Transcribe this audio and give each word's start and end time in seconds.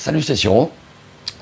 Salut, 0.00 0.22
c'est 0.22 0.34
Siro. 0.34 0.70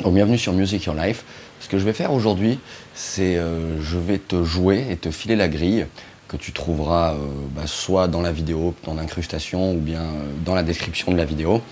Donc, 0.02 0.14
bienvenue 0.14 0.36
sur 0.36 0.52
Music 0.52 0.82
Your 0.82 0.96
Life. 0.96 1.22
Ce 1.60 1.68
que 1.68 1.78
je 1.78 1.84
vais 1.84 1.92
faire 1.92 2.12
aujourd'hui, 2.12 2.58
c'est 2.92 3.36
euh, 3.36 3.80
je 3.80 3.98
vais 3.98 4.18
te 4.18 4.42
jouer 4.42 4.84
et 4.90 4.96
te 4.96 5.12
filer 5.12 5.36
la 5.36 5.46
grille 5.46 5.86
que 6.26 6.36
tu 6.36 6.50
trouveras 6.50 7.12
euh, 7.12 7.18
bah, 7.52 7.68
soit 7.68 8.08
dans 8.08 8.20
la 8.20 8.32
vidéo, 8.32 8.74
dans 8.82 8.94
l'incrustation 8.94 9.74
ou 9.74 9.78
bien 9.78 10.00
euh, 10.00 10.32
dans 10.44 10.56
la 10.56 10.64
description 10.64 11.12
de 11.12 11.16
la 11.16 11.24
vidéo. 11.24 11.62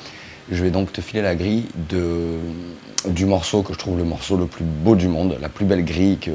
Je 0.49 0.63
vais 0.63 0.71
donc 0.71 0.93
te 0.93 1.01
filer 1.01 1.23
la 1.23 1.35
grille 1.35 1.67
de, 1.89 2.39
du 3.09 3.27
morceau 3.27 3.65
que 3.65 3.73
je 3.73 3.79
trouve 3.79 3.99
le 3.99 4.05
morceau 4.05 4.37
le 4.37 4.47
plus 4.47 4.65
beau 4.65 4.95
du 4.95 5.09
monde, 5.09 5.37
la 5.41 5.49
plus 5.49 5.65
belle 5.65 5.85
grille 5.85 6.19
que, 6.19 6.31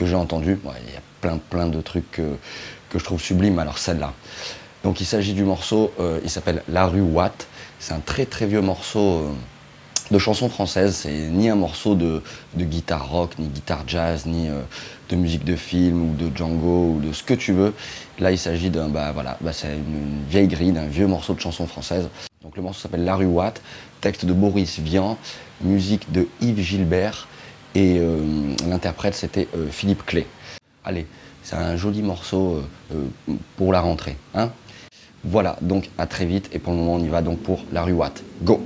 j'ai 0.00 0.14
entendue. 0.14 0.60
il 0.62 0.94
y 0.94 0.96
a 0.96 1.02
plein 1.20 1.38
plein 1.50 1.66
de 1.66 1.80
trucs 1.80 2.08
que, 2.12 2.36
que 2.88 3.00
je 3.00 3.04
trouve 3.04 3.20
sublimes, 3.20 3.58
alors 3.58 3.78
celle-là. 3.78 4.12
Donc 4.84 5.00
il 5.00 5.06
s'agit 5.06 5.32
du 5.32 5.42
morceau, 5.42 5.92
il 6.22 6.30
s'appelle 6.30 6.62
La 6.68 6.86
rue 6.86 7.00
Watt. 7.00 7.48
C'est 7.80 7.94
un 7.94 8.00
très 8.00 8.26
très 8.26 8.46
vieux 8.46 8.60
morceau 8.60 9.32
de 10.12 10.18
chansons 10.18 10.48
françaises. 10.48 10.94
C'est 10.94 11.28
ni 11.28 11.48
un 11.48 11.56
morceau 11.56 11.96
de, 11.96 12.22
guitare 12.56 13.10
rock, 13.10 13.38
ni 13.38 13.48
guitare 13.48 13.82
jazz, 13.86 14.26
ni 14.26 14.48
euh, 14.48 14.60
de 15.08 15.16
musique 15.16 15.44
de 15.44 15.56
film 15.56 16.10
ou 16.10 16.14
de 16.14 16.34
Django 16.36 16.94
ou 16.94 17.00
de 17.00 17.12
ce 17.12 17.24
que 17.24 17.34
tu 17.34 17.52
veux. 17.52 17.74
Là, 18.20 18.30
il 18.30 18.38
s'agit 18.38 18.70
d'un, 18.70 18.88
bah 18.88 19.10
voilà, 19.12 19.36
bah, 19.40 19.52
c'est 19.52 19.74
une, 19.74 20.22
vieille 20.28 20.48
grille, 20.48 20.72
d'un 20.72 20.86
vieux 20.86 21.06
morceau 21.06 21.34
de 21.34 21.40
chansons 21.40 21.66
françaises. 21.66 22.08
Donc 22.42 22.56
le 22.56 22.62
morceau 22.62 22.82
s'appelle 22.82 23.04
La 23.04 23.16
rue 23.16 23.26
Watt, 23.26 23.60
texte 24.00 24.26
de 24.26 24.32
Boris 24.32 24.78
Vian, 24.78 25.16
musique 25.62 26.12
de 26.12 26.28
Yves 26.40 26.60
Gilbert 26.60 27.28
et 27.74 27.98
euh, 27.98 28.20
l'interprète 28.68 29.14
c'était 29.14 29.48
euh, 29.56 29.68
Philippe 29.70 30.04
Clé. 30.04 30.26
Allez, 30.84 31.06
c'est 31.42 31.56
un 31.56 31.76
joli 31.76 32.02
morceau 32.02 32.62
pour 33.56 33.72
la 33.72 33.80
rentrée. 33.80 34.16
Hein 34.34 34.50
voilà, 35.24 35.56
donc 35.60 35.88
à 35.98 36.08
très 36.08 36.26
vite 36.26 36.50
et 36.52 36.58
pour 36.58 36.72
le 36.72 36.80
moment 36.80 36.94
on 36.94 36.98
y 36.98 37.08
va 37.08 37.22
donc 37.22 37.38
pour 37.38 37.64
La 37.72 37.84
rue 37.84 37.92
Watt. 37.92 38.22
Go 38.42 38.60